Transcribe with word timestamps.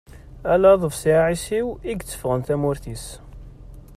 Ala 0.53 0.67
aḍebsi 0.73 1.11
aɛisiw, 1.19 1.67
i 1.77 1.91
yetteffɣen 1.93 2.41
tamurt-is. 2.47 3.05